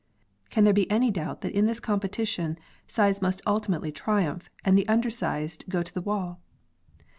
[0.49, 2.57] Can there be any doubt that in this competition
[2.87, 6.41] size must ultimately triumph and the undersized go to the wall?